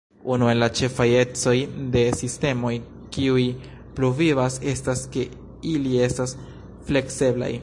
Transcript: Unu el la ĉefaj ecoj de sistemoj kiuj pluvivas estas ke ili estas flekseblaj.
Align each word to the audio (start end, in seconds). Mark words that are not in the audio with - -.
Unu 0.35 0.45
el 0.51 0.59
la 0.61 0.67
ĉefaj 0.77 1.05
ecoj 1.17 1.53
de 1.97 2.01
sistemoj 2.21 2.73
kiuj 3.17 3.45
pluvivas 4.01 4.59
estas 4.75 5.07
ke 5.17 5.29
ili 5.77 5.99
estas 6.11 6.39
flekseblaj. 6.91 7.57